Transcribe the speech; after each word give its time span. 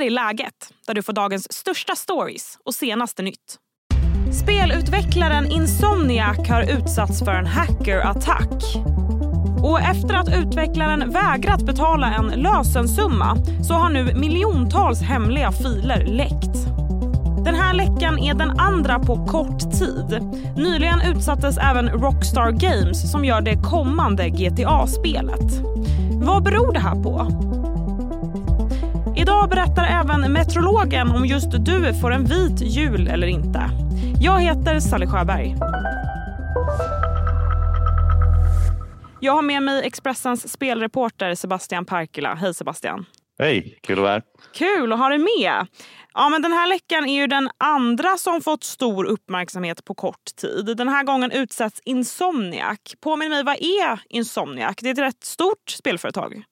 här 0.00 0.06
är 0.06 0.10
läget, 0.10 0.72
där 0.86 0.94
du 0.94 1.02
får 1.02 1.12
dagens 1.12 1.52
största 1.52 1.96
stories 1.96 2.58
och 2.64 2.74
senaste 2.74 3.22
nytt. 3.22 3.56
Spelutvecklaren 4.42 5.46
Insomniac 5.46 6.48
har 6.48 6.62
utsatts 6.62 7.24
för 7.24 7.32
en 7.32 7.46
hackerattack. 7.46 8.76
Och 9.62 9.80
efter 9.80 10.14
att 10.14 10.28
utvecklaren 10.28 11.10
vägrat 11.10 11.66
betala 11.66 12.14
en 12.14 12.26
lösensumma 12.26 13.36
så 13.68 13.74
har 13.74 13.90
nu 13.90 14.14
miljontals 14.14 15.02
hemliga 15.02 15.52
filer 15.52 16.04
läckt. 16.04 16.56
Den 17.44 17.54
här 17.54 17.74
läckan 17.74 18.18
är 18.18 18.34
den 18.34 18.50
andra 18.50 18.98
på 18.98 19.26
kort 19.26 19.72
tid. 19.72 20.20
Nyligen 20.56 21.00
utsattes 21.00 21.58
även 21.58 21.88
Rockstar 21.88 22.50
Games 22.50 23.12
som 23.12 23.24
gör 23.24 23.40
det 23.40 23.62
kommande 23.62 24.28
GTA-spelet. 24.28 25.60
Vad 26.12 26.42
beror 26.42 26.72
det 26.72 26.80
här 26.80 27.02
på? 27.02 27.26
Idag 29.30 29.48
berättar 29.48 29.86
även 29.86 30.32
meteorologen 30.32 31.10
om 31.10 31.26
just 31.26 31.50
du 31.50 31.94
får 32.00 32.10
en 32.10 32.24
vit 32.24 32.60
jul 32.60 33.08
eller 33.08 33.26
inte. 33.26 33.70
Jag 34.20 34.40
heter 34.40 34.80
Sally 34.80 35.06
Sjöberg. 35.06 35.56
Jag 39.20 39.32
har 39.32 39.42
med 39.42 39.62
mig 39.62 39.86
Expressens 39.86 40.52
spelreporter 40.52 41.34
Sebastian 41.34 41.84
Parkila. 41.84 42.34
Hej 42.34 42.54
Sebastian! 42.54 43.06
Hej, 43.38 43.78
kul 43.82 43.98
att 43.98 44.02
vara 44.02 44.12
här. 44.12 44.22
Kul 44.54 44.92
att 44.92 44.98
ha 44.98 45.08
dig 45.08 45.18
med! 45.18 45.66
Ja, 46.14 46.28
men 46.28 46.42
den 46.42 46.52
här 46.52 46.68
läckan 46.68 47.04
är 47.08 47.14
ju 47.20 47.26
den 47.26 47.50
andra 47.58 48.16
som 48.16 48.40
fått 48.40 48.64
stor 48.64 49.04
uppmärksamhet 49.04 49.84
på 49.84 49.94
kort 49.94 50.36
tid. 50.40 50.76
Den 50.76 50.88
här 50.88 51.04
gången 51.04 51.30
utsätts 51.30 51.80
Insomniac. 51.84 52.78
Påminn 53.00 53.30
mig, 53.30 53.44
vad 53.44 53.56
är 53.56 54.00
Insomniac? 54.08 54.76
Det 54.80 54.88
är 54.88 54.92
ett 54.92 54.98
rätt 54.98 55.24
stort 55.24 55.70
spelföretag. 55.70 56.44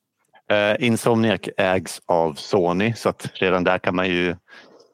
Eh, 0.48 0.76
Insomniac 0.86 1.40
ägs 1.56 2.00
av 2.06 2.34
Sony 2.34 2.94
så 2.94 3.08
att 3.08 3.30
redan 3.34 3.64
där 3.64 3.78
kan 3.78 3.96
man 3.96 4.08
ju 4.08 4.36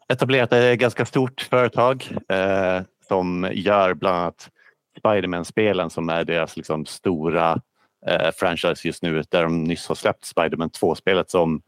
etablera 0.09 0.45
att 0.45 0.51
det 0.51 0.57
är 0.57 0.73
ett 0.73 0.79
eh, 0.79 0.81
ganska 0.81 1.05
stort 1.05 1.41
företag 1.41 2.09
eh, 2.29 2.81
som 3.09 3.51
gör 3.53 3.95
bland 3.95 4.17
annat 4.17 4.51
Spiderman-spelen 4.99 5.91
som 5.91 6.09
är 6.09 6.25
deras 6.25 6.57
liksom, 6.57 6.87
stora 6.87 7.61
eh, 8.07 8.31
franchise 8.37 8.89
just 8.89 9.03
nu 9.03 9.23
där 9.31 9.43
de 9.43 9.65
nyss 9.65 9.89
har 9.89 9.95
släppt 9.95 10.25
Spiderman 10.25 10.71
2-spelet 10.71 11.31
som 11.31 11.63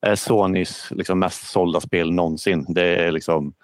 är 0.00 0.14
Sonys 0.14 0.90
liksom, 0.90 1.18
mest 1.18 1.50
sålda 1.50 1.80
spel 1.80 2.12
någonsin. 2.12 2.66
Det 2.68 2.96
är 2.96 3.12
liksom 3.12 3.54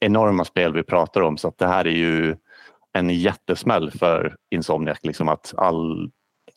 enorma 0.00 0.44
spel 0.44 0.72
vi 0.72 0.82
pratar 0.82 1.20
om 1.20 1.36
så 1.36 1.48
att 1.48 1.58
det 1.58 1.66
här 1.66 1.86
är 1.86 1.96
ju 1.96 2.36
en 2.92 3.10
jättesmäll 3.10 3.90
för 3.90 4.36
Insomniac. 4.50 4.98
Liksom 5.02 5.28
att 5.28 5.54
all, 5.56 6.10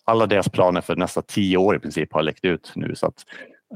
alla 0.03 0.25
deras 0.25 0.49
planer 0.49 0.81
för 0.81 0.95
nästa 0.95 1.21
tio 1.21 1.57
år 1.57 1.75
i 1.75 1.79
princip 1.79 2.13
har 2.13 2.23
läckt 2.23 2.45
ut 2.45 2.71
nu. 2.75 2.95
Så 2.95 3.07
att, 3.07 3.25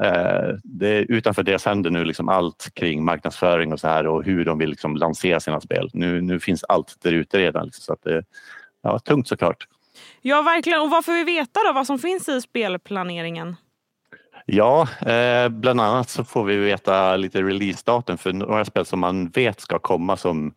eh, 0.03 0.57
det 0.63 0.88
är 0.88 1.11
utanför 1.11 1.44
deras 1.44 1.66
händer 1.66 1.89
nu 1.89 2.05
liksom 2.05 2.30
allt 2.30 2.69
kring 2.73 3.05
marknadsföring 3.05 3.73
och 3.73 3.80
så 3.80 3.88
här 3.88 4.07
och 4.07 4.23
hur 4.23 4.45
de 4.45 4.57
vill 4.57 4.69
liksom 4.69 4.95
lansera 4.95 5.39
sina 5.39 5.61
spel. 5.61 5.89
Nu, 5.94 6.22
nu 6.22 6.39
finns 6.39 6.63
allt 6.63 6.95
där 7.02 7.11
ute 7.11 7.38
redan. 7.38 7.66
Liksom, 7.66 7.81
så 7.81 7.94
att 7.94 8.03
det 8.03 8.23
ja, 8.83 8.99
tungt 8.99 9.27
såklart. 9.27 9.67
Ja, 10.22 10.41
verkligen. 10.41 10.81
Och 10.81 10.89
vad 10.89 11.05
får 11.05 11.13
vi 11.13 11.23
veta 11.23 11.59
då? 11.67 11.73
Vad 11.73 11.88
som 11.88 11.99
finns 11.99 12.29
i 12.29 12.41
spelplaneringen? 12.41 13.55
Ja, 14.45 14.88
eh, 15.05 15.50
bland 15.50 15.81
annat 15.81 16.09
så 16.09 16.23
får 16.23 16.44
vi 16.44 16.57
veta 16.57 17.16
lite 17.16 17.41
releasedatum 17.41 18.17
för 18.17 18.33
några 18.33 18.66
spel 18.66 18.85
som 18.85 19.00
man 19.00 19.29
vet 19.29 19.59
ska 19.59 19.79
komma 19.79 20.17
som 20.17 20.53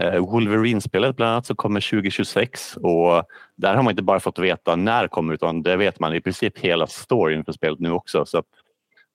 Wolverine-spelet 0.00 1.16
bland 1.16 1.32
annat 1.32 1.46
som 1.46 1.56
kommer 1.56 1.80
2026 1.80 2.76
och 2.76 3.24
där 3.56 3.74
har 3.74 3.82
man 3.82 3.90
inte 3.90 4.02
bara 4.02 4.20
fått 4.20 4.38
veta 4.38 4.76
när 4.76 5.02
det 5.02 5.08
kommer 5.08 5.34
utan 5.34 5.62
det 5.62 5.76
vet 5.76 6.00
man 6.00 6.14
i 6.14 6.20
princip 6.20 6.58
hela 6.58 6.86
storyn 6.86 7.44
för 7.44 7.52
spelet 7.52 7.80
nu 7.80 7.90
också. 7.90 8.26
Så 8.26 8.42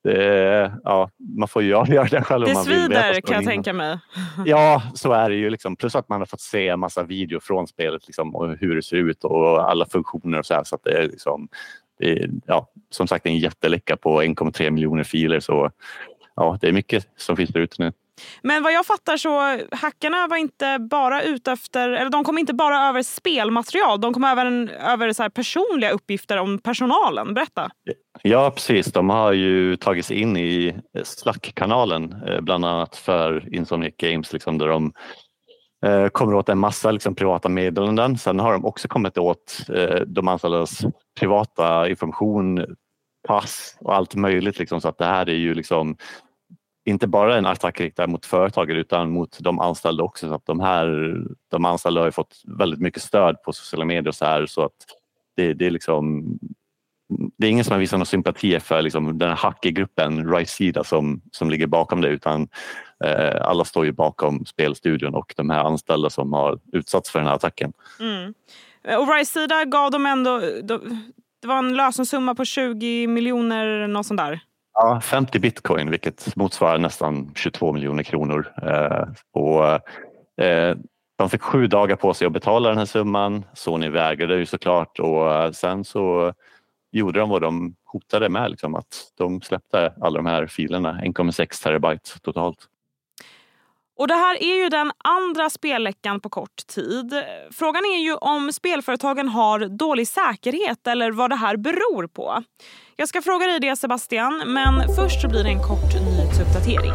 det, 0.03 0.73
ja, 0.83 1.09
man 1.37 1.47
får 1.47 1.63
ju 1.63 1.73
avgöra 1.75 2.07
det 2.07 2.21
själv 2.21 2.45
det 2.45 2.51
om 2.51 2.53
man 2.53 2.65
vill. 2.65 2.75
Det 2.75 2.83
svider 2.85 3.21
kan 3.21 3.35
jag 3.35 3.45
tänka 3.45 3.73
mig. 3.73 3.99
Ja, 4.45 4.83
så 4.93 5.11
är 5.11 5.29
det 5.29 5.35
ju. 5.35 5.49
Liksom. 5.49 5.75
Plus 5.75 5.95
att 5.95 6.09
man 6.09 6.21
har 6.21 6.25
fått 6.25 6.41
se 6.41 6.67
en 6.67 6.79
massa 6.79 7.03
video 7.03 7.39
från 7.39 7.67
spelet 7.67 8.07
liksom, 8.07 8.35
och 8.35 8.57
hur 8.57 8.75
det 8.75 8.83
ser 8.83 8.97
ut 8.97 9.23
och 9.23 9.69
alla 9.71 9.85
funktioner 9.85 10.39
och 10.39 10.45
så 10.45 10.53
här. 10.53 10.63
Så 10.63 10.77
det 10.83 10.97
är 10.97 11.03
liksom, 11.03 11.47
det 11.99 12.11
är, 12.11 12.29
ja, 12.45 12.67
som 12.89 13.07
sagt 13.07 13.25
en 13.25 13.37
jätteläcka 13.37 13.97
på 13.97 14.21
1,3 14.21 14.69
miljoner 14.69 15.03
filer 15.03 15.39
så 15.39 15.71
ja, 16.35 16.57
det 16.61 16.67
är 16.67 16.71
mycket 16.71 17.07
som 17.15 17.37
finns 17.37 17.49
där 17.49 17.59
ute 17.59 17.83
nu. 17.83 17.91
Men 18.41 18.63
vad 18.63 18.73
jag 18.73 18.85
fattar 18.85 19.17
så 19.17 19.59
hackarna 19.75 20.27
var 20.27 20.37
inte 20.37 20.77
bara 20.79 21.21
ute 21.23 21.51
efter, 21.51 21.89
eller 21.89 22.09
de 22.09 22.23
kom 22.23 22.37
inte 22.37 22.53
bara 22.53 22.89
över 22.89 23.03
spelmaterial, 23.03 24.01
de 24.01 24.13
kom 24.13 24.23
även 24.23 24.69
över 24.69 25.13
så 25.13 25.29
personliga 25.29 25.91
uppgifter 25.91 26.37
om 26.37 26.59
personalen. 26.59 27.33
Berätta. 27.33 27.69
Ja 28.21 28.51
precis, 28.51 28.85
de 28.85 29.09
har 29.09 29.33
ju 29.33 29.75
tagit 29.75 30.05
sig 30.05 30.21
in 30.21 30.37
i 30.37 30.75
Slack-kanalen 31.03 32.15
eh, 32.27 32.41
bland 32.41 32.65
annat 32.65 32.95
för 32.95 33.55
Insomniac 33.55 33.93
Games 33.97 34.33
liksom, 34.33 34.57
där 34.57 34.67
de 34.67 34.93
eh, 35.85 36.07
kommer 36.07 36.33
åt 36.33 36.49
en 36.49 36.59
massa 36.59 36.91
liksom, 36.91 37.15
privata 37.15 37.49
meddelanden. 37.49 38.17
Sen 38.17 38.39
har 38.39 38.53
de 38.53 38.65
också 38.65 38.87
kommit 38.87 39.17
åt 39.17 39.59
eh, 39.75 40.01
de 40.07 40.27
anställdas 40.27 40.85
privata 41.19 41.89
information, 41.89 42.65
pass 43.27 43.77
och 43.79 43.95
allt 43.95 44.15
möjligt. 44.15 44.59
Liksom, 44.59 44.81
så 44.81 44.87
att 44.87 44.97
det 44.97 45.05
här 45.05 45.29
är 45.29 45.35
ju 45.35 45.53
liksom 45.53 45.97
inte 46.87 47.07
bara 47.07 47.37
en 47.37 47.45
attack 47.45 47.79
riktad 47.79 48.07
mot 48.07 48.25
företaget 48.25 48.75
utan 48.75 49.11
mot 49.11 49.37
de 49.39 49.59
anställda 49.59 50.03
också. 50.03 50.27
Så 50.27 50.33
att 50.33 50.45
de, 50.45 50.59
här, 50.59 51.17
de 51.51 51.65
anställda 51.65 52.01
har 52.01 52.11
fått 52.11 52.41
väldigt 52.59 52.79
mycket 52.79 53.01
stöd 53.01 53.41
på 53.43 53.53
sociala 53.53 53.85
medier 53.85 54.07
och 54.07 54.15
så 54.15 54.25
här 54.25 54.45
så 54.45 54.61
att 54.61 54.75
det, 55.35 55.53
det 55.53 55.65
är 55.65 55.71
liksom 55.71 56.25
det 57.37 57.47
är 57.47 57.51
ingen 57.51 57.63
som 57.63 57.71
har 57.71 57.79
visat 57.79 57.99
någon 57.99 58.05
sympati 58.05 58.59
för 58.59 58.81
liksom, 58.81 59.17
den 59.17 59.29
här 59.29 59.35
hackergruppen 59.35 60.33
Ricida 60.33 60.83
som, 60.83 61.21
som 61.31 61.49
ligger 61.49 61.67
bakom 61.67 62.01
det 62.01 62.07
utan 62.07 62.47
eh, 63.03 63.41
alla 63.41 63.65
står 63.65 63.85
ju 63.85 63.91
bakom 63.91 64.45
spelstudion 64.45 65.15
och 65.15 65.33
de 65.37 65.49
här 65.49 65.63
anställda 65.63 66.09
som 66.09 66.33
har 66.33 66.59
utsatts 66.73 67.11
för 67.11 67.19
den 67.19 67.27
här 67.27 67.35
attacken. 67.35 67.73
Mm. 67.99 68.33
Och 68.99 69.15
Ricida 69.15 69.65
gav 69.65 69.91
dem 69.91 70.05
ändå, 70.05 70.39
det 71.41 71.47
var 71.47 71.57
en 71.57 71.75
lösensumma 71.75 72.35
på 72.35 72.45
20 72.45 73.07
miljoner 73.07 73.87
något 73.87 74.05
sånt 74.05 74.17
där? 74.17 74.39
Ja, 74.79 75.01
50 75.01 75.39
bitcoin 75.39 75.89
vilket 75.89 76.35
motsvarar 76.35 76.77
nästan 76.77 77.31
22 77.35 77.73
miljoner 77.73 78.03
kronor. 78.03 78.53
Eh, 78.61 79.03
och, 79.33 79.65
eh, 80.45 80.77
de 81.17 81.29
fick 81.29 81.41
sju 81.41 81.67
dagar 81.67 81.95
på 81.95 82.13
sig 82.13 82.27
att 82.27 82.33
betala 82.33 82.69
den 82.69 82.77
här 82.77 82.85
summan. 82.85 83.45
Sony 83.53 83.89
vägrade 83.89 84.35
ju 84.35 84.45
såklart 84.45 84.99
och 84.99 85.33
eh, 85.33 85.51
sen 85.51 85.83
så 85.83 86.33
gjorde 86.91 87.19
de 87.19 87.29
vad 87.29 87.41
de 87.41 87.75
hotade 87.85 88.29
med. 88.29 88.51
Liksom, 88.51 88.75
att 88.75 89.11
de 89.17 89.41
släppte 89.41 89.93
alla 90.01 90.17
de 90.17 90.25
här 90.25 90.47
filerna, 90.47 91.01
1,6 91.03 91.63
terabyte 91.63 92.19
totalt. 92.21 92.67
Och 93.97 94.07
Det 94.07 94.13
här 94.13 94.43
är 94.43 94.63
ju 94.63 94.69
den 94.69 94.91
andra 94.97 95.49
spelläckan 95.49 96.19
på 96.19 96.29
kort 96.29 96.67
tid. 96.67 97.13
Frågan 97.51 97.83
är 97.85 97.99
ju 97.99 98.15
om 98.15 98.53
spelföretagen 98.53 99.29
har 99.29 99.59
dålig 99.59 100.07
säkerhet 100.07 100.87
eller 100.87 101.11
vad 101.11 101.29
det 101.29 101.35
här 101.35 101.57
beror 101.57 102.07
på. 102.07 102.43
Jag 102.95 103.09
ska 103.09 103.21
fråga 103.21 103.47
dig 103.47 103.59
det 103.59 103.75
Sebastian, 103.75 104.43
men 104.45 104.95
först 104.95 105.21
så 105.21 105.27
blir 105.27 105.43
det 105.43 105.49
en 105.49 105.63
kort 105.63 105.93
nyhetsuppdatering. 105.93 106.93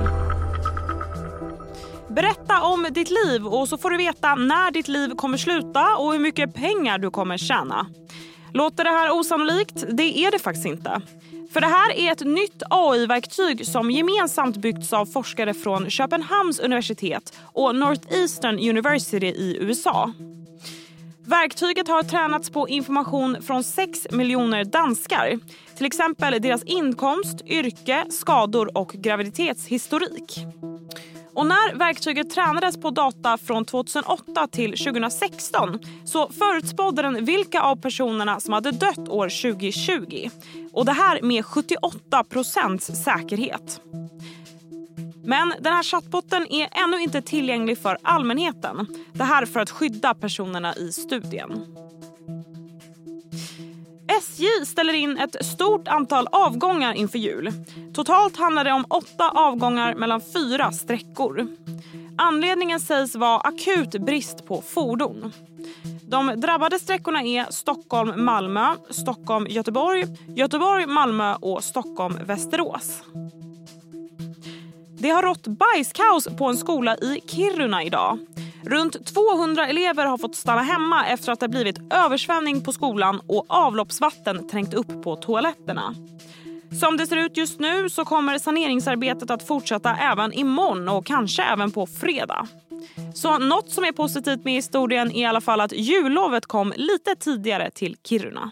Berätta 2.08 2.62
om 2.62 2.86
ditt 2.90 3.10
liv 3.10 3.46
och 3.46 3.69
så 3.69 3.78
får 3.78 3.90
du 3.90 3.96
veta 3.96 4.34
när 4.34 4.70
ditt 4.70 4.88
liv 4.88 5.10
kommer 5.16 5.38
sluta 5.38 5.96
och 5.96 6.12
hur 6.12 6.19
mycket 6.19 6.54
pengar 6.54 6.98
du 6.98 7.10
kommer 7.10 7.36
tjäna. 7.36 7.86
Låter 8.52 8.84
det 8.84 8.90
här 8.90 9.10
osannolikt? 9.10 9.84
Det 9.88 10.19
är 10.19 10.30
det 10.30 10.38
faktiskt 10.38 10.66
inte. 10.66 11.02
För 11.52 11.60
det 11.60 11.66
här 11.66 11.92
är 11.98 12.12
ett 12.12 12.26
nytt 12.26 12.62
AI-verktyg 12.70 13.66
som 13.66 13.90
gemensamt 13.90 14.56
byggts 14.56 14.92
av 14.92 15.06
forskare 15.06 15.54
från 15.54 15.90
Köpenhamns 15.90 16.60
universitet 16.60 17.38
och 17.42 17.76
Northeastern 17.76 18.58
University 18.58 19.26
i 19.26 19.56
USA. 19.60 20.12
Verktyget 21.26 21.88
har 21.88 22.02
tränats 22.02 22.50
på 22.50 22.68
information 22.68 23.42
från 23.42 23.64
6 23.64 24.06
miljoner 24.10 24.64
danskar. 24.64 25.38
Till 25.76 25.86
exempel 25.86 26.42
deras 26.42 26.62
inkomst, 26.62 27.40
yrke, 27.46 28.04
skador 28.10 28.78
och 28.78 28.92
graviditetshistorik. 28.92 30.38
Och 31.34 31.46
när 31.46 31.75
verktyget 31.75 32.31
tränades 32.31 32.81
på 32.81 32.90
data 32.90 33.38
från 33.38 33.64
2008 33.64 34.46
till 34.46 34.70
2016 34.70 35.79
så 36.05 36.29
förutspådde 36.29 37.02
den 37.02 37.25
vilka 37.25 37.62
av 37.62 37.76
personerna 37.76 38.40
som 38.40 38.52
hade 38.52 38.70
dött 38.70 39.08
år 39.08 39.52
2020. 39.52 40.29
Och 40.73 40.84
det 40.84 40.93
här 40.93 41.23
med 41.23 41.46
78 41.46 42.25
procents 42.25 42.87
säkerhet. 43.05 43.81
Men 45.25 45.55
den 45.61 45.73
här 45.73 45.82
chattbotten 45.82 46.46
är 46.50 46.69
ännu 46.84 47.02
inte 47.02 47.23
tillgänglig 47.23 47.79
för 47.79 47.99
allmänheten. 48.02 48.87
Det 49.12 49.25
här 49.25 49.46
för 49.46 49.61
att 49.61 49.70
skydda 49.70 50.14
personerna 50.14 50.75
i 50.75 50.93
studien. 50.93 51.76
SJ 54.43 54.67
ställer 54.67 54.93
in 54.93 55.19
ett 55.19 55.47
stort 55.47 55.89
antal 55.89 56.29
avgångar 56.33 56.93
inför 56.94 57.19
jul. 57.19 57.53
Totalt 57.94 58.37
handlar 58.37 58.65
det 58.65 58.73
om 58.73 58.85
åtta 58.89 59.31
avgångar 59.31 59.94
mellan 59.94 60.21
fyra 60.21 60.73
sträckor. 60.73 61.49
Anledningen 62.19 62.81
sägs 62.81 63.15
vara 63.15 63.41
akut 63.41 63.91
brist 63.91 64.47
på 64.47 64.62
fordon. 64.62 65.33
De 66.09 66.27
drabbade 66.27 66.79
sträckorna 66.79 67.23
är 67.23 67.47
Stockholm-Malmö, 67.50 68.75
Stockholm-Göteborg, 68.91 70.06
Göteborg-Malmö 70.37 71.35
och 71.35 71.65
Stockholm-Västerås. 71.65 73.03
Det 74.99 75.11
har 75.11 75.23
rått 75.23 75.47
bajskaos 75.47 76.29
på 76.39 76.44
en 76.47 76.56
skola 76.56 76.97
i 76.97 77.21
Kiruna 77.27 77.85
idag. 77.85 78.19
Runt 78.64 79.06
200 79.06 79.67
elever 79.67 80.06
har 80.06 80.19
fått 80.19 80.35
stanna 80.35 80.62
hemma 80.62 81.06
efter 81.06 81.32
att 81.32 81.41
det 81.41 81.49
blivit 81.49 81.93
översvämning 81.93 82.61
på 82.61 82.73
skolan 82.73 83.20
och 83.26 83.44
avloppsvatten 83.49 84.49
trängt 84.49 84.75
upp 84.75 85.03
på 85.03 85.17
toaletterna. 85.17 85.94
Som 86.81 86.97
det 86.97 87.06
ser 87.06 87.17
ut 87.17 87.37
just 87.37 87.61
nu 87.61 87.91
så 87.91 88.05
kommer 88.05 88.38
saneringsarbetet 88.38 89.31
att 89.31 89.47
fortsätta 89.47 89.97
även 89.97 90.32
imorgon 90.32 90.88
och 90.88 91.06
kanske 91.06 91.43
även 91.43 91.70
på 91.70 91.87
fredag. 91.87 92.47
Så 93.14 93.38
något 93.38 93.70
som 93.70 93.85
är 93.85 93.93
positivt 93.93 94.44
med 94.44 94.55
historien 94.55 95.12
är 95.12 95.23
i 95.23 95.25
alla 95.25 95.41
fall 95.41 95.61
att 95.61 95.73
jullovet 95.73 96.47
kom 96.47 96.73
lite 96.76 97.15
tidigare 97.19 97.70
till 97.70 97.97
Kiruna. 98.05 98.50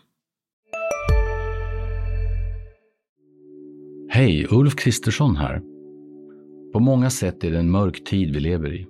Hej, 4.10 4.46
Ulf 4.50 4.76
Kristersson 4.76 5.36
här. 5.36 5.62
På 6.72 6.80
många 6.80 7.10
sätt 7.10 7.44
är 7.44 7.50
det 7.50 7.58
en 7.58 7.70
mörk 7.70 8.04
tid 8.04 8.34
vi 8.34 8.40
lever 8.40 8.74
i. 8.74 8.89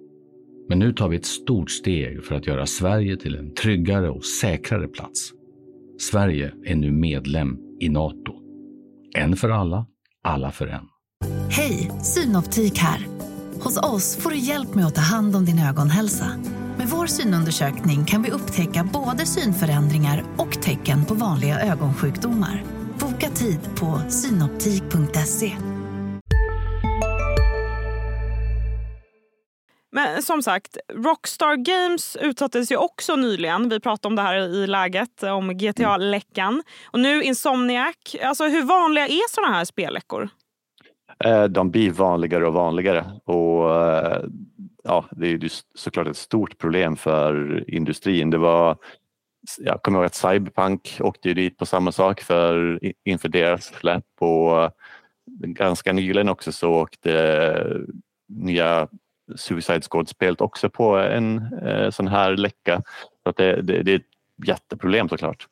Men 0.70 0.78
nu 0.78 0.92
tar 0.92 1.08
vi 1.08 1.16
ett 1.16 1.26
stort 1.26 1.70
steg 1.70 2.24
för 2.24 2.34
att 2.34 2.46
göra 2.46 2.66
Sverige 2.66 3.16
till 3.16 3.36
en 3.36 3.54
tryggare 3.54 4.10
och 4.10 4.24
säkrare 4.24 4.88
plats. 4.88 5.30
Sverige 6.10 6.52
är 6.64 6.74
nu 6.74 6.92
medlem 6.92 7.56
i 7.80 7.88
Nato. 7.88 8.32
En 9.16 9.36
för 9.36 9.50
alla, 9.50 9.86
alla 10.24 10.50
för 10.50 10.66
en. 10.66 10.84
Hej, 11.50 11.90
Synoptik 12.02 12.78
här. 12.78 13.06
Hos 13.60 13.76
oss 13.76 14.16
får 14.16 14.30
du 14.30 14.36
hjälp 14.36 14.74
med 14.74 14.86
att 14.86 14.94
ta 14.94 15.00
hand 15.00 15.36
om 15.36 15.44
din 15.44 15.58
ögonhälsa. 15.58 16.26
Med 16.78 16.88
vår 16.88 17.06
synundersökning 17.06 18.04
kan 18.04 18.22
vi 18.22 18.30
upptäcka 18.30 18.88
både 18.92 19.26
synförändringar 19.26 20.24
och 20.36 20.62
tecken 20.62 21.04
på 21.04 21.14
vanliga 21.14 21.60
ögonsjukdomar. 21.60 22.64
Boka 23.00 23.30
tid 23.30 23.60
på 23.76 24.00
synoptik.se. 24.08 25.52
Men 29.92 30.22
som 30.22 30.42
sagt, 30.42 30.76
Rockstar 30.94 31.56
Games 31.56 32.16
utsattes 32.20 32.72
ju 32.72 32.76
också 32.76 33.16
nyligen. 33.16 33.68
Vi 33.68 33.80
pratade 33.80 34.12
om 34.12 34.16
det 34.16 34.22
här 34.22 34.36
i 34.36 34.66
läget, 34.66 35.22
om 35.22 35.58
GTA-läckan. 35.58 36.62
Och 36.90 37.00
nu 37.00 37.22
Insomniac. 37.22 38.16
Alltså, 38.22 38.44
hur 38.44 38.62
vanliga 38.62 39.06
är 39.06 39.30
såna 39.30 39.46
här 39.46 39.64
spelläckor? 39.64 40.28
Eh, 41.24 41.44
de 41.44 41.70
blir 41.70 41.90
vanligare 41.90 42.46
och 42.46 42.54
vanligare. 42.54 43.04
Och 43.24 43.76
eh, 43.76 44.24
ja, 44.84 45.04
Det 45.10 45.26
är 45.26 45.30
ju 45.30 45.48
såklart 45.74 46.06
ett 46.06 46.16
stort 46.16 46.58
problem 46.58 46.96
för 46.96 47.64
industrin. 47.70 48.30
Det 48.30 48.38
var, 48.38 48.76
jag 49.58 49.82
kommer 49.82 49.98
ihåg 49.98 50.06
att 50.06 50.14
Cyberpunk 50.14 50.96
åkte 51.00 51.28
ju 51.28 51.34
dit 51.34 51.58
på 51.58 51.66
samma 51.66 51.92
sak 51.92 52.20
för, 52.20 52.80
inför 53.04 53.28
deras 53.28 53.64
släpp 53.64 54.04
och 54.20 54.62
eh, 54.62 54.70
ganska 55.46 55.92
nyligen 55.92 56.28
också 56.28 56.52
så 56.52 56.72
åkte 56.72 57.86
nya 58.28 58.88
Suicide 59.36 59.82
Squad-spelet 59.82 60.40
också 60.40 60.70
på 60.70 60.96
en 60.96 61.52
eh, 61.66 61.90
sån 61.90 62.08
här 62.08 62.36
läcka. 62.36 62.82
Så 63.22 63.30
att 63.30 63.36
det, 63.36 63.62
det, 63.62 63.82
det 63.82 63.92
är 63.92 63.96
ett 63.96 64.46
jätteproblem 64.46 65.08
såklart. 65.08 65.46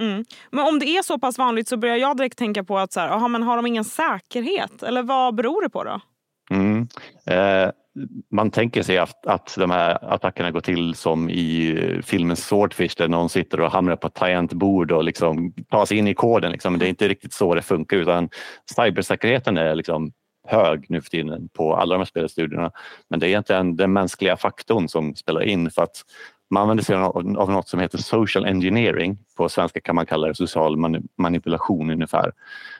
Mm. 0.00 0.24
Men 0.50 0.66
om 0.66 0.78
det 0.78 0.86
är 0.86 1.02
så 1.02 1.18
pass 1.18 1.38
vanligt 1.38 1.68
så 1.68 1.76
börjar 1.76 1.96
jag 1.96 2.16
direkt 2.16 2.38
tänka 2.38 2.64
på 2.64 2.78
att 2.78 2.92
så 2.92 3.00
här, 3.00 3.08
aha, 3.08 3.28
men 3.28 3.42
har 3.42 3.56
de 3.56 3.66
ingen 3.66 3.84
säkerhet? 3.84 4.82
Eller 4.82 5.02
vad 5.02 5.34
beror 5.34 5.62
det 5.62 5.70
på 5.70 5.84
då? 5.84 6.00
Mm. 6.50 6.88
Eh, 7.26 7.70
man 8.30 8.50
tänker 8.50 8.82
sig 8.82 8.98
att, 8.98 9.26
att 9.26 9.54
de 9.58 9.70
här 9.70 10.14
attackerna 10.14 10.50
går 10.50 10.60
till 10.60 10.94
som 10.94 11.30
i 11.30 12.00
filmen 12.04 12.36
Swordfish 12.36 12.96
där 12.96 13.08
någon 13.08 13.28
sitter 13.28 13.60
och 13.60 13.70
hamrar 13.70 13.96
på 13.96 14.06
ett 14.06 14.14
tangentbord 14.14 14.92
och 14.92 15.04
liksom 15.04 15.52
tar 15.70 15.86
sig 15.86 15.98
in 15.98 16.08
i 16.08 16.14
koden. 16.14 16.52
Liksom. 16.52 16.78
Det 16.78 16.86
är 16.86 16.88
inte 16.88 17.08
riktigt 17.08 17.32
så 17.32 17.54
det 17.54 17.62
funkar 17.62 17.96
utan 17.96 18.28
cybersäkerheten 18.76 19.56
är 19.56 19.74
liksom 19.74 20.12
hög 20.48 20.86
nu 20.88 21.00
för 21.00 21.10
tiden 21.10 21.48
på 21.48 21.76
alla 21.76 21.94
de 21.94 21.98
här 21.98 22.04
spelstudierna. 22.04 22.70
Men 23.08 23.20
det 23.20 23.26
är 23.26 23.28
egentligen 23.28 23.76
den 23.76 23.92
mänskliga 23.92 24.36
faktorn 24.36 24.88
som 24.88 25.14
spelar 25.14 25.42
in 25.42 25.70
för 25.70 25.82
att 25.82 26.04
man 26.50 26.62
använder 26.62 26.84
sig 26.84 26.96
av 26.96 27.50
något 27.50 27.68
som 27.68 27.80
heter 27.80 27.98
social 27.98 28.44
engineering. 28.44 29.18
På 29.36 29.48
svenska 29.48 29.80
kan 29.80 29.94
man 29.94 30.06
kalla 30.06 30.28
det 30.28 30.34
social 30.34 30.76
manipulation 31.18 31.90
ungefär. 31.90 32.32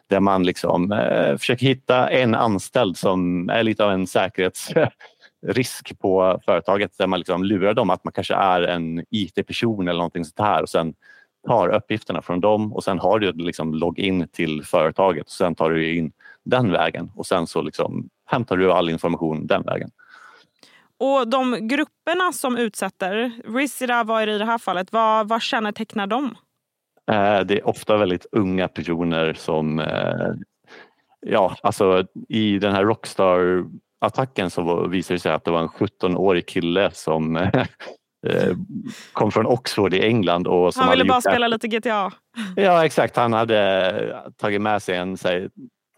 Där 0.07 0.21
man 0.21 0.43
liksom 0.43 0.93
eh, 0.93 1.37
försöker 1.37 1.67
hitta 1.67 2.11
en 2.11 2.35
anställd 2.35 2.97
som 2.97 3.51
är 3.51 3.63
lite 3.63 3.85
av 3.85 3.91
en 3.91 4.06
säkerhetsrisk 4.06 5.99
på 5.99 6.41
företaget 6.45 6.99
där 6.99 7.06
man 7.06 7.19
liksom 7.19 7.45
lurar 7.45 7.75
dem 7.75 7.91
att 7.91 8.05
man 8.05 8.13
kanske 8.13 8.35
är 8.35 8.63
en 8.63 9.05
IT-person 9.11 9.89
eller 9.89 9.99
någonting 9.99 10.25
sånt 10.25 10.49
här 10.49 10.63
och 10.63 10.69
sen 10.69 10.95
tar 11.47 11.69
uppgifterna 11.69 12.23
från 12.23 12.41
dem 12.41 12.73
och 12.73 12.85
sen 12.85 12.99
har 12.99 13.19
du 13.19 13.33
liksom 13.33 13.75
login 13.75 14.29
till 14.29 14.65
företaget 14.65 15.27
och 15.27 15.33
sen 15.33 15.55
tar 15.55 15.71
du 15.71 15.97
in 15.97 16.13
den 16.45 16.73
vägen 16.73 17.11
och 17.17 17.27
sen 17.27 17.47
så 17.47 17.63
liksom 17.63 18.09
hämtar 18.27 18.57
du 18.57 18.73
all 18.73 18.91
information 18.91 19.47
den 19.47 19.63
vägen. 19.63 19.91
Och 20.99 21.29
de 21.29 21.69
grupperna 21.69 22.33
som 22.33 22.57
utsätter, 22.57 23.33
Rizira 23.55 24.05
var 24.05 24.29
i 24.29 24.39
det 24.39 24.45
här 24.45 24.59
fallet, 24.59 24.93
vad, 24.93 25.29
vad 25.29 25.43
kännetecknar 25.43 26.07
de? 26.07 26.37
Eh, 27.11 27.41
det 27.41 27.59
är 27.59 27.69
ofta 27.69 27.97
väldigt 27.97 28.27
unga 28.33 28.69
personer 28.69 29.35
som, 29.35 29.79
eh, 29.79 30.29
ja 31.27 31.57
alltså 31.63 32.05
i 32.29 32.59
den 32.59 32.75
här 32.75 32.85
Rockstar 32.85 33.65
attacken 34.01 34.51
så 34.51 34.87
visade 34.87 35.15
det 35.15 35.21
sig 35.21 35.33
att 35.33 35.45
det 35.45 35.51
var 35.51 35.61
en 35.61 35.69
17-årig 35.69 36.47
kille 36.47 36.91
som 36.93 37.37
eh, 38.27 38.57
kom 39.13 39.33
från 39.33 39.47
Oxford 39.47 39.95
i 39.95 40.03
England. 40.03 40.47
Och 40.47 40.75
som 40.75 40.83
han 40.83 40.91
ville 40.91 41.05
bara 41.05 41.21
spela 41.21 41.49
lite 41.49 41.69
GTA. 41.69 42.13
Ja 42.57 42.85
exakt, 42.85 43.17
han 43.17 43.33
hade 43.33 44.23
tagit 44.37 44.61
med 44.61 44.83
sig 44.83 44.97
en 44.97 45.17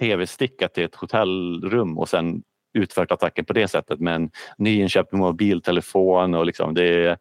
tv-sticka 0.00 0.68
till 0.68 0.84
ett 0.84 0.94
hotellrum 0.94 1.98
och 1.98 2.08
sen 2.08 2.42
utfört 2.74 3.12
attacken 3.12 3.44
på 3.44 3.52
det 3.52 3.68
sättet. 3.68 4.00
Med 4.00 4.14
en 4.14 4.30
nyinköpt 4.58 5.12
mobiltelefon 5.12 6.34
och 6.34 6.46
liksom 6.46 6.74
det, 6.74 6.84
är, 6.84 7.18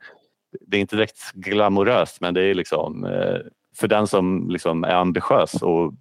det 0.67 0.77
är 0.77 0.81
inte 0.81 0.95
direkt 0.95 1.31
glamoröst 1.33 2.21
men 2.21 2.33
det 2.33 2.43
är 2.43 2.53
liksom 2.53 3.05
eh, 3.05 3.39
för 3.75 3.87
den 3.87 4.07
som 4.07 4.49
liksom 4.49 4.83
är 4.83 4.95
ambitiös 4.95 5.53
och 5.61 5.93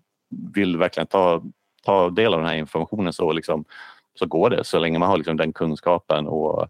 vill 0.54 0.76
verkligen 0.76 1.06
ta, 1.06 1.42
ta 1.84 2.10
del 2.10 2.34
av 2.34 2.40
den 2.40 2.48
här 2.48 2.56
informationen 2.56 3.12
så, 3.12 3.32
liksom, 3.32 3.64
så 4.18 4.26
går 4.26 4.50
det. 4.50 4.64
Så 4.64 4.78
länge 4.78 4.98
man 4.98 5.08
har 5.08 5.16
liksom 5.16 5.36
den 5.36 5.52
kunskapen 5.52 6.26
och 6.26 6.68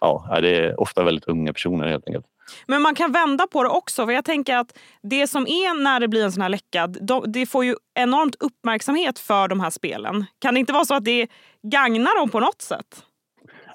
ja, 0.00 0.38
det 0.40 0.56
är 0.56 0.80
ofta 0.80 1.04
väldigt 1.04 1.24
unga 1.24 1.52
personer 1.52 1.88
helt 1.88 2.06
enkelt. 2.06 2.26
Men 2.66 2.82
man 2.82 2.94
kan 2.94 3.12
vända 3.12 3.46
på 3.46 3.62
det 3.62 3.68
också. 3.68 4.06
För 4.06 4.12
jag 4.12 4.24
tänker 4.24 4.56
att 4.56 4.78
Det 5.02 5.26
som 5.26 5.46
är 5.46 5.82
när 5.82 6.00
det 6.00 6.08
blir 6.08 6.24
en 6.24 6.32
sån 6.32 6.42
här 6.42 6.48
läcka, 6.48 6.86
det 7.26 7.46
får 7.46 7.64
ju 7.64 7.74
enormt 7.94 8.36
uppmärksamhet 8.40 9.18
för 9.18 9.48
de 9.48 9.60
här 9.60 9.70
spelen. 9.70 10.24
Kan 10.38 10.54
det 10.54 10.60
inte 10.60 10.72
vara 10.72 10.84
så 10.84 10.94
att 10.94 11.04
det 11.04 11.28
gagnar 11.62 12.20
dem 12.20 12.30
på 12.30 12.40
något 12.40 12.62
sätt? 12.62 13.04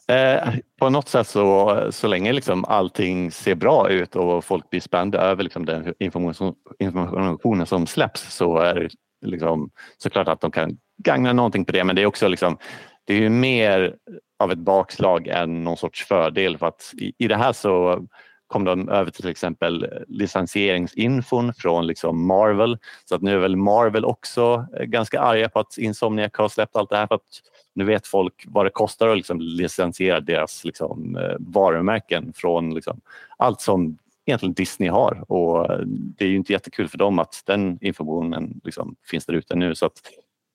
Eh, 0.07 0.53
på 0.79 0.89
något 0.89 1.09
sätt 1.09 1.27
så, 1.27 1.77
så 1.91 2.07
länge 2.07 2.33
liksom 2.33 2.65
allting 2.65 3.31
ser 3.31 3.55
bra 3.55 3.89
ut 3.89 4.15
och 4.15 4.45
folk 4.45 4.69
blir 4.69 4.81
spända 4.81 5.21
över 5.21 5.43
liksom 5.43 5.65
den 5.65 5.93
information, 5.99 6.53
informationen 6.79 7.65
som 7.65 7.87
släpps 7.87 8.35
så 8.35 8.57
är 8.57 8.75
det 8.75 8.89
liksom, 9.25 9.69
såklart 9.97 10.27
att 10.27 10.41
de 10.41 10.51
kan 10.51 10.77
gagna 11.03 11.33
någonting 11.33 11.65
på 11.65 11.71
det. 11.71 11.83
Men 11.83 11.95
det 11.95 12.01
är 12.01 12.05
också 12.05 12.27
liksom, 12.27 12.57
det 13.05 13.13
är 13.13 13.19
ju 13.19 13.29
mer 13.29 13.95
av 14.39 14.51
ett 14.51 14.59
bakslag 14.59 15.27
än 15.27 15.63
någon 15.63 15.77
sorts 15.77 16.05
fördel 16.05 16.57
för 16.57 16.67
att 16.67 16.93
i, 16.97 17.13
i 17.17 17.27
det 17.27 17.35
här 17.35 17.53
så 17.53 18.05
kom 18.47 18.63
de 18.63 18.89
över 18.89 19.11
till 19.11 19.29
exempel 19.29 19.87
licensieringsinfon 20.07 21.53
från 21.53 21.87
liksom 21.87 22.27
Marvel. 22.27 22.77
Så 23.05 23.15
att 23.15 23.21
nu 23.21 23.33
är 23.33 23.37
väl 23.37 23.55
Marvel 23.55 24.05
också 24.05 24.65
eh, 24.77 24.83
ganska 24.83 25.21
arga 25.21 25.49
på 25.49 25.59
att 25.59 25.77
Insomniac 25.77 26.31
har 26.33 26.49
släppt 26.49 26.75
allt 26.75 26.89
det 26.89 26.97
här 26.97 27.07
för 27.07 27.15
att 27.15 27.41
nu 27.75 27.83
vet 27.83 28.07
folk 28.07 28.43
vad 28.47 28.65
det 28.65 28.69
kostar 28.69 29.07
att 29.07 29.17
liksom 29.17 29.41
licensiera 29.41 30.19
deras 30.19 30.65
liksom, 30.65 31.15
eh, 31.15 31.35
varumärken 31.39 32.33
från 32.35 32.73
liksom, 32.73 33.01
allt 33.37 33.61
som 33.61 33.97
egentligen 34.25 34.53
Disney 34.53 34.89
har 34.89 35.31
och 35.31 35.71
eh, 35.71 35.79
det 35.85 36.25
är 36.25 36.29
ju 36.29 36.35
inte 36.35 36.53
jättekul 36.53 36.87
för 36.87 36.97
dem 36.97 37.19
att 37.19 37.43
den 37.45 37.77
informationen 37.81 38.61
liksom 38.63 38.95
finns 39.05 39.25
där 39.25 39.33
ute 39.33 39.55
nu 39.55 39.75
så 39.75 39.85
att 39.85 40.01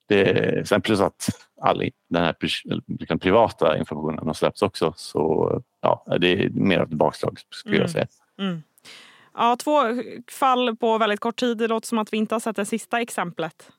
det, 0.08 0.68
sen 0.68 0.80
plus 0.80 1.00
att 1.00 1.28
all 1.60 1.90
den 2.08 2.22
här 2.22 2.34
liksom 2.86 3.18
privata 3.18 3.78
informationen 3.78 4.26
har 4.26 4.34
släppts 4.34 4.62
också 4.62 4.92
så 4.96 5.52
ja, 5.80 6.04
det 6.20 6.32
är 6.32 6.50
mer 6.50 6.78
av 6.78 6.86
ett 6.88 6.94
bakslag 6.94 7.38
skulle 7.50 7.76
mm. 7.76 7.82
jag 7.82 7.90
säga. 7.90 8.06
Mm. 8.38 8.62
Ja, 9.34 9.56
två 9.56 9.80
fall 10.30 10.76
på 10.76 10.98
väldigt 10.98 11.20
kort 11.20 11.36
tid. 11.36 11.58
Det 11.58 11.68
låter 11.68 11.86
som 11.86 11.98
att 11.98 12.12
vi 12.12 12.16
inte 12.16 12.34
har 12.34 12.40
sett 12.40 12.56
det 12.56 12.66
sista 12.66 13.00
exemplet. 13.00 13.70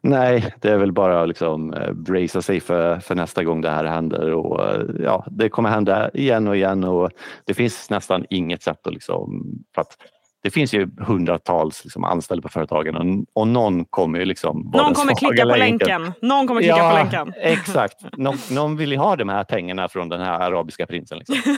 Nej, 0.00 0.54
det 0.60 0.68
är 0.70 0.78
väl 0.78 0.92
bara 0.92 1.22
att 1.22 1.28
liksom 1.28 1.74
eh, 1.74 1.92
bracea 1.92 2.42
sig 2.42 2.60
för, 2.60 2.98
för 3.00 3.14
nästa 3.14 3.44
gång 3.44 3.60
det 3.60 3.70
här 3.70 3.84
händer. 3.84 4.32
Och, 4.32 4.64
eh, 4.64 4.82
ja, 5.04 5.26
det 5.30 5.48
kommer 5.48 5.68
hända 5.68 6.10
igen 6.10 6.48
och 6.48 6.56
igen 6.56 6.84
och 6.84 7.10
det 7.44 7.54
finns 7.54 7.90
nästan 7.90 8.26
inget 8.30 8.62
sätt 8.62 8.86
att 8.86 8.92
liksom, 8.92 9.44
för 9.74 9.82
att 9.82 9.96
det 10.42 10.50
finns 10.50 10.74
ju 10.74 10.90
hundratals 10.98 11.84
liksom, 11.84 12.04
anställda 12.04 12.42
på 12.42 12.48
företagen 12.48 12.96
och, 12.96 13.40
och 13.42 13.48
någon 13.48 13.84
kommer 13.84 14.18
ju 14.18 14.24
liksom 14.24 14.70
Någon 14.74 14.94
kommer 14.94 15.14
klicka 15.14 15.42
på 15.42 15.56
länken. 15.56 16.12
Någon 16.22 16.46
kommer 16.46 16.60
klicka 16.60 16.76
ja, 16.76 16.90
på 16.90 16.96
länken. 16.96 17.32
Exakt. 17.36 17.96
Nå, 18.16 18.34
någon 18.50 18.76
vill 18.76 18.92
ju 18.92 18.98
ha 18.98 19.16
de 19.16 19.28
här 19.28 19.44
pengarna 19.44 19.88
från 19.88 20.08
den 20.08 20.20
här 20.20 20.40
arabiska 20.40 20.86
prinsen. 20.86 21.18
Liksom. 21.18 21.56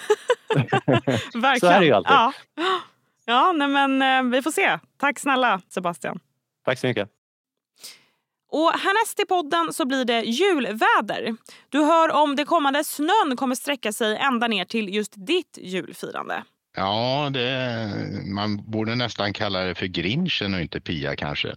Verkligen. 1.35 1.61
Så 1.61 1.67
är 1.67 1.81
det 1.81 1.87
ju 1.87 1.93
alltid. 1.93 2.13
Ja, 2.13 2.33
ja 3.25 3.53
nej, 3.53 3.69
men 3.69 4.03
eh, 4.03 4.31
vi 4.31 4.43
får 4.43 4.51
se. 4.51 4.79
Tack 5.01 5.19
snälla 5.19 5.61
Sebastian. 5.69 6.19
Tack 6.65 6.79
så 6.79 6.87
mycket. 6.87 7.09
Och 8.53 8.71
härnäst 8.71 9.21
i 9.21 9.25
podden 9.27 9.73
så 9.73 9.87
blir 9.87 10.05
det 10.05 10.21
julväder. 10.21 11.37
Du 11.69 11.85
hör 11.85 12.13
om 12.13 12.37
det 12.37 12.45
kommande 12.45 12.85
snön 12.85 13.37
kommer 13.37 13.55
sträcka 13.55 13.93
sig 13.93 14.17
ända 14.17 14.49
ner 14.49 14.65
till 14.65 14.95
just 14.95 15.13
ditt 15.17 15.59
julfirande. 15.63 16.45
Ja, 16.77 17.31
det, 17.33 17.89
man 18.25 18.71
borde 18.71 18.95
nästan 18.95 19.33
kalla 19.33 19.61
det 19.61 19.75
för 19.75 19.87
grinchen 19.87 20.55
och 20.55 20.61
inte 20.61 20.81
Pia 20.81 21.17
kanske. 21.17 21.55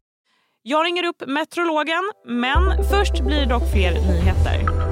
Jag 0.61 0.85
ringer 0.85 1.05
upp 1.05 1.23
meteorologen, 1.27 2.11
men 2.25 2.83
först 2.89 3.19
blir 3.23 3.39
det 3.39 3.45
dock 3.45 3.71
fler 3.71 3.91
nyheter. 3.91 4.85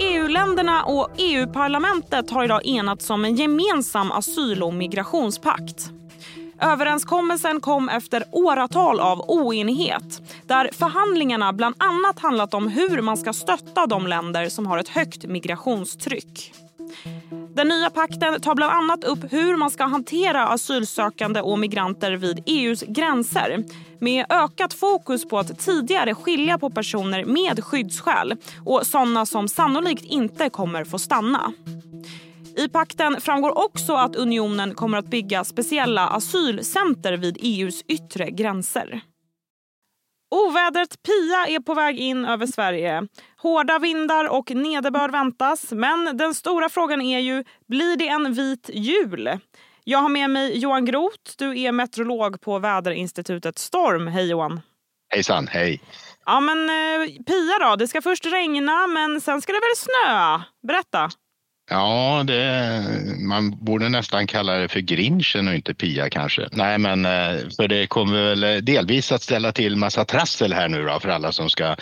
EU-länderna 0.00 0.84
och 0.84 1.08
EU-parlamentet 1.18 2.30
har 2.30 2.44
idag 2.44 2.66
enats 2.66 3.10
om 3.10 3.24
en 3.24 3.36
gemensam 3.36 4.12
asyl 4.12 4.62
och 4.62 4.74
migrationspakt. 4.74 5.90
Överenskommelsen 6.60 7.60
kom 7.60 7.88
efter 7.88 8.24
åratal 8.32 9.00
av 9.00 9.20
oenighet 9.20 10.22
där 10.46 10.70
förhandlingarna 10.72 11.52
bland 11.52 11.74
annat 11.78 12.18
handlat 12.18 12.54
om 12.54 12.68
hur 12.68 13.02
man 13.02 13.16
ska 13.16 13.32
stötta 13.32 13.86
de 13.86 14.06
länder 14.06 14.48
som 14.48 14.66
har 14.66 14.78
ett 14.78 14.88
högt 14.88 15.24
migrationstryck. 15.24 16.52
Den 17.54 17.68
nya 17.68 17.90
pakten 17.90 18.40
tar 18.40 18.54
bland 18.54 18.72
annat 18.72 19.04
upp 19.04 19.32
hur 19.32 19.56
man 19.56 19.70
ska 19.70 19.84
hantera 19.84 20.46
asylsökande 20.46 21.40
och 21.40 21.58
migranter 21.58 22.12
vid 22.12 22.42
EUs 22.46 22.84
gränser 22.88 23.64
med 23.98 24.26
ökat 24.28 24.74
fokus 24.74 25.28
på 25.28 25.38
att 25.38 25.58
tidigare 25.58 26.14
skilja 26.14 26.58
på 26.58 26.70
personer 26.70 27.24
med 27.24 27.64
skyddsskäl 27.64 28.34
och 28.64 28.86
sådana 28.86 29.26
som 29.26 29.48
sannolikt 29.48 30.04
inte 30.04 30.48
kommer 30.48 30.84
få 30.84 30.98
stanna. 30.98 31.52
I 32.56 32.68
pakten 32.68 33.20
framgår 33.20 33.64
också 33.64 33.94
att 33.94 34.16
unionen 34.16 34.74
kommer 34.74 34.98
att 34.98 35.10
bygga 35.10 35.44
speciella 35.44 36.08
asylcenter 36.08 37.12
vid 37.12 37.36
EUs 37.40 37.82
yttre 37.88 38.30
gränser. 38.30 39.00
Ovädret 40.32 41.02
Pia 41.02 41.46
är 41.46 41.60
på 41.60 41.74
väg 41.74 41.98
in 41.98 42.24
över 42.24 42.46
Sverige. 42.46 43.02
Hårda 43.36 43.78
vindar 43.78 44.28
och 44.28 44.50
nederbörd 44.50 45.10
väntas. 45.12 45.72
Men 45.72 46.16
den 46.16 46.34
stora 46.34 46.68
frågan 46.68 47.02
är 47.02 47.18
ju, 47.18 47.44
blir 47.68 47.96
det 47.96 48.08
en 48.08 48.34
vit 48.34 48.70
jul? 48.72 49.38
Jag 49.84 49.98
har 49.98 50.08
med 50.08 50.30
mig 50.30 50.58
Johan 50.58 50.84
Groth. 50.84 51.32
Du 51.38 51.60
är 51.60 51.72
meteorolog 51.72 52.40
på 52.40 52.58
väderinstitutet 52.58 53.58
Storm. 53.58 54.06
Hej 54.06 54.30
Johan! 54.30 54.60
Hejsan, 55.10 55.48
hej! 55.48 55.82
Ja 56.26 56.40
men 56.40 56.70
eh, 56.70 57.08
Pia 57.26 57.58
då, 57.68 57.76
det 57.76 57.88
ska 57.88 58.02
först 58.02 58.26
regna 58.26 58.86
men 58.86 59.20
sen 59.20 59.42
ska 59.42 59.52
det 59.52 59.60
väl 59.60 59.76
snöa? 59.76 60.44
Berätta! 60.62 61.10
Ja, 61.72 62.24
det, 62.26 62.84
man 63.18 63.64
borde 63.64 63.88
nästan 63.88 64.26
kalla 64.26 64.54
det 64.54 64.68
för 64.68 64.80
grinchen 64.80 65.48
och 65.48 65.54
inte 65.54 65.74
Pia 65.74 66.10
kanske. 66.10 66.48
Nej, 66.52 66.78
men 66.78 67.04
eh, 67.04 67.48
för 67.56 67.68
det 67.68 67.86
kommer 67.86 68.22
väl 68.22 68.44
eh, 68.44 68.56
delvis 68.56 69.12
att 69.12 69.22
ställa 69.22 69.52
till 69.52 69.76
massa 69.76 70.04
trassel 70.04 70.52
här 70.52 70.68
nu 70.68 70.86
då 70.86 71.00
för 71.00 71.08
alla 71.08 71.32
som 71.32 71.50
ska 71.50 71.64
eh, 71.64 71.76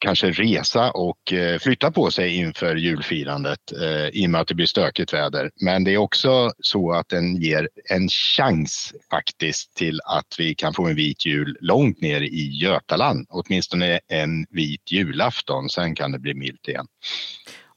kanske 0.00 0.30
resa 0.30 0.90
och 0.90 1.18
flytta 1.60 1.90
på 1.90 2.10
sig 2.10 2.36
inför 2.36 2.76
julfirandet 2.76 3.72
i 4.12 4.26
och 4.26 4.30
med 4.30 4.40
att 4.40 4.48
det 4.48 4.54
blir 4.54 4.66
stökigt 4.66 5.12
väder. 5.12 5.50
Men 5.60 5.84
det 5.84 5.94
är 5.94 5.98
också 5.98 6.52
så 6.60 6.92
att 6.92 7.08
den 7.08 7.36
ger 7.36 7.68
en 7.90 8.08
chans 8.08 8.94
faktiskt 9.10 9.76
till 9.76 10.00
att 10.04 10.34
vi 10.38 10.54
kan 10.54 10.74
få 10.74 10.86
en 10.86 10.96
vit 10.96 11.26
jul 11.26 11.56
långt 11.60 12.00
ner 12.00 12.20
i 12.20 12.58
Götaland. 12.62 13.26
Åtminstone 13.30 14.00
en 14.08 14.46
vit 14.50 14.92
julafton, 14.92 15.68
sen 15.68 15.94
kan 15.94 16.12
det 16.12 16.18
bli 16.18 16.34
milt 16.34 16.68
igen. 16.68 16.86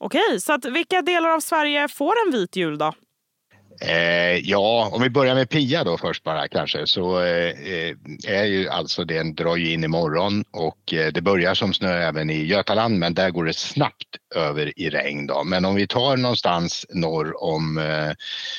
Okej, 0.03 0.41
så 0.41 0.53
att 0.53 0.65
vilka 0.65 1.01
delar 1.01 1.29
av 1.29 1.39
Sverige 1.39 1.88
får 1.88 2.13
en 2.25 2.31
vit 2.31 2.55
jul 2.55 2.77
då? 2.77 2.93
Eh, 3.81 4.38
ja, 4.38 4.89
om 4.93 5.01
vi 5.01 5.10
börjar 5.10 5.36
med 5.36 5.50
Pia 5.50 5.84
då 5.84 5.98
först 5.98 6.24
bara 6.24 6.48
kanske 6.48 6.88
så 6.88 7.20
eh, 7.20 7.96
är 8.27 8.43
ju 8.43 8.70
alltså 8.70 9.03
den 9.05 9.36
drar 9.36 9.55
ju 9.55 9.74
in 9.74 9.84
imorgon 9.84 10.43
och 10.51 10.93
eh, 10.93 11.12
det 11.13 11.22
börjar 11.22 11.53
som 11.53 11.74
snö 11.74 11.93
även 11.93 12.29
i 12.29 12.43
Götaland 12.43 13.00
men 13.00 13.13
där 13.13 13.29
går 13.29 13.46
det 13.46 13.53
snabbt 13.53 14.08
över 14.36 14.79
i 14.79 14.89
regn 14.89 15.27
då. 15.27 15.43
Men 15.43 15.65
om 15.65 15.75
vi 15.75 15.88
tar 15.88 16.17
någonstans 16.17 16.86
norr 16.89 17.43
om 17.43 17.77
eh, 17.77 18.12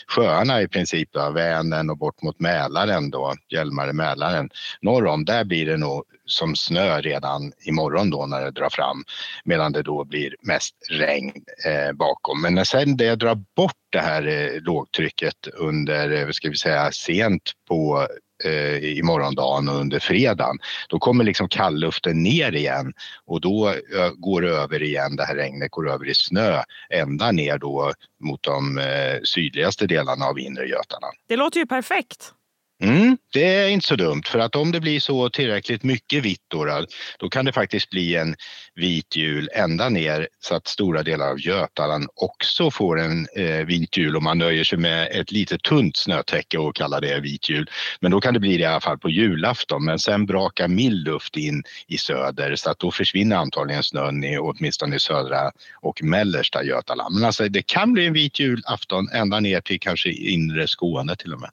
sjöarna 0.08 0.62
i 0.62 0.68
princip, 0.68 1.12
då, 1.12 1.30
Vänern 1.30 1.90
och 1.90 1.98
bort 1.98 2.22
mot 2.22 2.40
Mälaren 2.40 3.10
då, 3.10 3.34
Hjälmare-Mälaren, 3.48 4.50
norr 4.80 5.06
om, 5.06 5.24
där 5.24 5.44
blir 5.44 5.66
det 5.66 5.76
nog 5.76 6.04
som 6.32 6.56
snö 6.56 7.00
redan 7.00 7.52
imorgon 7.66 8.10
då 8.10 8.26
när 8.26 8.44
det 8.44 8.50
drar 8.50 8.70
fram 8.70 9.04
medan 9.44 9.72
det 9.72 9.82
då 9.82 10.04
blir 10.04 10.36
mest 10.42 10.74
regn 10.90 11.32
eh, 11.66 11.92
bakom. 11.92 12.42
Men 12.42 12.54
när 12.54 12.64
sen 12.64 12.96
det 12.96 13.14
drar 13.14 13.34
bort 13.56 13.72
det 13.90 14.00
här 14.00 14.26
eh, 14.26 14.60
lågtrycket 14.62 15.46
under, 15.54 16.10
eh, 16.10 16.28
ska 16.30 16.48
vi 16.48 16.56
säga, 16.56 16.92
sent 16.92 17.52
på 17.68 18.06
eh, 18.44 18.76
i 18.76 19.00
morgondagen 19.02 19.68
och 19.68 19.74
under 19.74 19.98
fredagen, 19.98 20.58
då 20.88 20.98
kommer 20.98 21.24
liksom 21.24 21.48
kallluften 21.48 22.22
ner 22.22 22.54
igen 22.54 22.92
och 23.24 23.40
då 23.40 23.74
går 24.14 24.42
det 24.42 24.50
över 24.50 24.82
igen, 24.82 25.16
det 25.16 25.24
här 25.24 25.34
regnet 25.34 25.70
går 25.70 25.90
över 25.90 26.08
i 26.08 26.14
snö 26.14 26.62
ända 26.90 27.32
ner 27.32 27.58
då 27.58 27.92
mot 28.20 28.42
de 28.42 28.78
eh, 28.78 29.20
sydligaste 29.24 29.86
delarna 29.86 30.24
av 30.24 30.38
inre 30.38 30.66
Götaland. 30.66 31.14
Det 31.28 31.36
låter 31.36 31.60
ju 31.60 31.66
perfekt. 31.66 32.34
Mm, 32.82 33.16
det 33.32 33.54
är 33.54 33.68
inte 33.68 33.86
så 33.86 33.96
dumt 33.96 34.22
för 34.26 34.38
att 34.38 34.56
om 34.56 34.72
det 34.72 34.80
blir 34.80 35.00
så 35.00 35.28
tillräckligt 35.28 35.82
mycket 35.82 36.24
vitt 36.24 36.44
då, 36.48 36.86
då 37.18 37.28
kan 37.28 37.44
det 37.44 37.52
faktiskt 37.52 37.90
bli 37.90 38.16
en 38.16 38.34
vit 38.74 39.16
jul 39.16 39.48
ända 39.52 39.88
ner 39.88 40.28
så 40.40 40.54
att 40.54 40.68
stora 40.68 41.02
delar 41.02 41.30
av 41.30 41.40
Götaland 41.40 42.08
också 42.14 42.70
får 42.70 43.00
en 43.00 43.28
eh, 43.36 43.66
vit 43.66 43.96
jul 43.96 44.16
om 44.16 44.24
man 44.24 44.38
nöjer 44.38 44.64
sig 44.64 44.78
med 44.78 45.08
ett 45.12 45.32
lite 45.32 45.58
tunt 45.58 45.96
snötäcke 45.96 46.58
och 46.58 46.76
kallar 46.76 47.00
det 47.00 47.20
vit 47.20 47.48
jul. 47.48 47.70
Men 48.00 48.10
då 48.10 48.20
kan 48.20 48.34
det 48.34 48.40
bli 48.40 48.56
det 48.56 48.62
i 48.62 48.66
alla 48.66 48.80
fall 48.80 48.98
på 48.98 49.10
julafton 49.10 49.84
men 49.84 49.98
sen 49.98 50.26
brakar 50.26 50.68
mild 50.68 51.06
luft 51.06 51.36
in 51.36 51.62
i 51.86 51.98
söder 51.98 52.56
så 52.56 52.70
att 52.70 52.78
då 52.78 52.90
försvinner 52.90 53.36
antagligen 53.36 53.82
snön 53.82 54.24
i 54.24 54.38
åtminstone 54.38 54.96
i 54.96 55.00
södra 55.00 55.50
och 55.80 56.02
mellersta 56.02 56.64
Götaland. 56.64 57.14
Men 57.14 57.24
alltså 57.24 57.48
det 57.48 57.66
kan 57.66 57.92
bli 57.92 58.06
en 58.06 58.12
vit 58.12 58.40
julafton 58.40 59.08
ända 59.08 59.40
ner 59.40 59.60
till 59.60 59.80
kanske 59.80 60.10
inre 60.10 60.68
Skåne 60.68 61.16
till 61.16 61.32
och 61.32 61.40
med. 61.40 61.50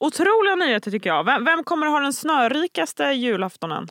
Otroliga 0.00 0.54
nyheter 0.54 0.90
tycker 0.90 1.10
jag. 1.10 1.24
Vem, 1.24 1.44
vem 1.44 1.64
kommer 1.64 1.86
att 1.86 1.92
ha 1.92 2.00
den 2.00 2.12
snörikaste 2.12 3.04
julaftonen? 3.04 3.88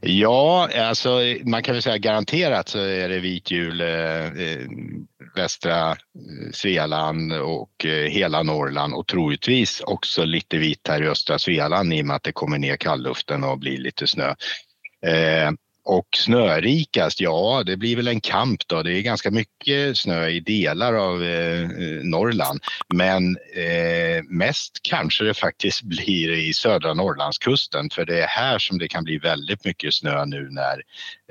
Ja, 0.00 0.68
alltså 0.76 1.20
man 1.44 1.62
kan 1.62 1.74
väl 1.74 1.82
säga 1.82 1.98
garanterat 1.98 2.68
så 2.68 2.78
är 2.78 3.08
det 3.08 3.18
vit 3.18 3.50
jul 3.50 3.80
eh, 3.80 4.24
eh 4.26 4.66
västra 5.36 5.90
eh, 5.90 5.96
Svealand 6.52 7.32
och 7.32 7.84
eh, 7.84 8.10
hela 8.10 8.42
Norrland 8.42 8.94
och 8.94 9.06
troligtvis 9.06 9.80
också 9.80 10.24
lite 10.24 10.58
vit 10.58 10.88
här 10.88 11.02
i 11.02 11.08
östra 11.08 11.38
Svealand 11.38 11.94
i 11.94 12.02
och 12.02 12.06
med 12.06 12.16
att 12.16 12.22
det 12.22 12.32
kommer 12.32 12.58
ner 12.58 12.76
kallluften 12.76 13.44
och 13.44 13.58
blir 13.58 13.78
lite 13.78 14.06
snö. 14.06 14.34
Eh, 15.06 15.50
och 15.88 16.08
snörikast, 16.16 17.20
ja 17.20 17.62
det 17.66 17.76
blir 17.76 17.96
väl 17.96 18.08
en 18.08 18.20
kamp 18.20 18.68
då. 18.68 18.82
Det 18.82 18.92
är 18.92 19.02
ganska 19.02 19.30
mycket 19.30 19.98
snö 19.98 20.28
i 20.28 20.40
delar 20.40 20.94
av 20.94 21.22
eh, 21.22 21.68
Norrland. 22.02 22.60
Men 22.94 23.36
eh, 23.36 24.22
mest 24.28 24.78
kanske 24.82 25.24
det 25.24 25.34
faktiskt 25.34 25.82
blir 25.82 26.32
i 26.32 26.52
södra 26.52 26.94
Norrlandskusten 26.94 27.90
för 27.90 28.04
det 28.04 28.22
är 28.22 28.26
här 28.26 28.58
som 28.58 28.78
det 28.78 28.88
kan 28.88 29.04
bli 29.04 29.18
väldigt 29.18 29.64
mycket 29.64 29.94
snö 29.94 30.24
nu 30.24 30.48
när 30.50 30.82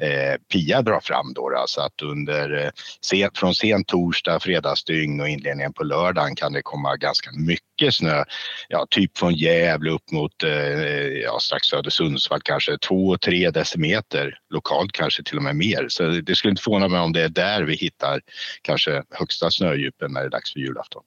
eh, 0.01 0.35
Pia 0.53 0.81
drar 0.81 0.99
fram 0.99 1.33
då. 1.33 1.63
Så 1.67 1.81
att 1.81 2.01
under, 2.01 2.65
eh, 2.65 2.69
sen, 3.01 3.29
från 3.33 3.55
sen 3.55 3.83
torsdag, 3.83 4.39
fredagsdygn 4.39 5.21
och 5.21 5.29
inledningen 5.29 5.73
på 5.73 5.83
lördagen 5.83 6.35
kan 6.35 6.53
det 6.53 6.61
komma 6.61 6.95
ganska 6.95 7.31
mycket 7.31 7.66
snö. 7.91 8.23
Ja, 8.69 8.87
typ 8.89 9.17
från 9.17 9.33
Gävle 9.33 9.91
upp 9.91 10.11
mot 10.11 10.43
eh, 10.43 10.51
eh 10.51 11.07
ja, 11.07 11.39
strax 11.39 11.67
söder 11.67 11.89
Sundsvall 11.89 12.41
kanske 12.43 12.71
2-3 12.71 13.51
decimeter 13.51 14.39
lokalt 14.53 14.91
kanske 14.91 15.23
till 15.23 15.37
och 15.37 15.43
med 15.43 15.55
mer. 15.55 15.85
Så 15.89 16.03
det 16.03 16.35
skulle 16.35 16.49
inte 16.49 16.63
förvåna 16.63 16.87
mig 16.87 16.99
om 16.99 17.13
det 17.13 17.21
är 17.21 17.29
där 17.29 17.63
vi 17.63 17.75
hittar 17.75 18.21
kanske 18.61 19.03
högsta 19.11 19.51
snödjupen 19.51 20.13
när 20.13 20.21
det 20.21 20.27
är 20.27 20.29
dags 20.29 20.53
för 20.53 20.59
julafton. 20.59 21.03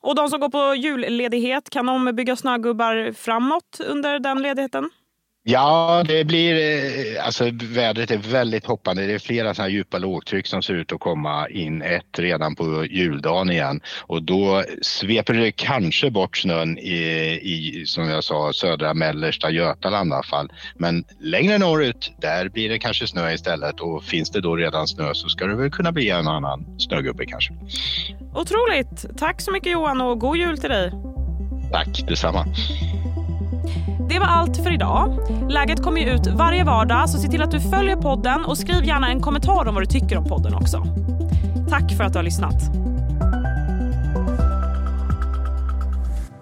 Och 0.00 0.14
de 0.14 0.28
som 0.28 0.40
går 0.40 0.48
på 0.48 0.74
julledighet, 0.74 1.70
kan 1.70 1.86
de 1.86 2.16
bygga 2.16 2.36
snögubbar 2.36 3.12
framåt 3.12 3.80
under 3.86 4.18
den 4.18 4.42
ledigheten? 4.42 4.90
Ja, 5.42 6.04
det 6.08 6.24
blir, 6.24 6.54
eh, 6.54 7.26
alltså 7.26 7.50
vädret 7.62 8.10
är 8.10 8.18
väldigt 8.18 8.66
hoppande. 8.66 9.06
Det 9.06 9.12
är 9.12 9.18
flera 9.18 9.54
sådana 9.54 9.70
djupa 9.70 9.98
lågtryck 9.98 10.46
som 10.46 10.62
ser 10.62 10.74
ut 10.74 10.92
att 10.92 11.00
komma 11.00 11.48
in. 11.48 11.82
Ett 11.82 12.18
redan 12.18 12.54
på 12.54 12.86
juldagen 12.90 13.50
igen 13.50 13.80
och 14.00 14.22
då 14.22 14.64
sveper 14.82 15.34
det 15.34 15.52
kanske 15.52 16.10
bort 16.10 16.36
snön 16.36 16.78
i, 16.78 17.00
i 17.42 17.86
som 17.86 18.08
jag 18.08 18.24
sa, 18.24 18.52
södra 18.52 18.94
mellersta 18.94 19.50
Götaland 19.50 20.10
i 20.10 20.14
alla 20.14 20.22
fall. 20.22 20.52
Men 20.74 21.04
längre 21.20 21.58
norrut, 21.58 22.12
där 22.18 22.48
blir 22.48 22.68
det 22.68 22.78
kanske 22.78 23.06
snö 23.06 23.32
istället 23.32 23.80
och 23.80 24.04
finns 24.04 24.30
det 24.30 24.40
då 24.40 24.56
redan 24.56 24.86
snö 24.86 25.14
så 25.14 25.28
ska 25.28 25.46
det 25.46 25.56
väl 25.56 25.70
kunna 25.70 25.92
bli 25.92 26.10
en 26.10 26.28
annan 26.28 26.78
snögubbe 26.78 27.26
kanske. 27.26 27.52
Otroligt! 28.34 29.18
Tack 29.18 29.40
så 29.40 29.52
mycket 29.52 29.72
Johan 29.72 30.00
och 30.00 30.18
god 30.18 30.36
jul 30.36 30.58
till 30.58 30.70
dig! 30.70 30.92
Tack 31.72 32.08
detsamma! 32.08 32.46
Det 34.10 34.18
var 34.18 34.26
allt 34.26 34.56
för 34.56 34.72
idag. 34.72 35.18
Läget 35.50 35.82
kommer 35.82 36.00
ju 36.00 36.10
ut 36.10 36.26
varje 36.26 36.64
vardag 36.64 37.10
så 37.10 37.18
se 37.18 37.28
till 37.28 37.42
att 37.42 37.50
du 37.50 37.60
följer 37.60 37.96
podden 37.96 38.44
och 38.44 38.58
skriv 38.58 38.84
gärna 38.84 39.08
en 39.08 39.20
kommentar 39.20 39.68
om 39.68 39.74
vad 39.74 39.82
du 39.82 39.86
tycker 39.86 40.16
om 40.16 40.24
podden 40.24 40.54
också. 40.54 40.84
Tack 41.68 41.92
för 41.96 42.04
att 42.04 42.12
du 42.12 42.18
har 42.18 42.24
lyssnat. 42.24 42.54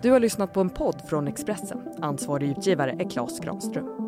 Du 0.03 0.11
har 0.11 0.21
lyssnat 0.21 0.53
på 0.53 0.61
en 0.61 0.71
podd 0.71 1.03
från 1.09 1.29
Expressen. 1.29 1.79
Ansvarig 2.03 2.51
utgivare 2.51 2.91
är 2.91 3.11
Klas 3.11 3.41
Granström. 3.41 4.08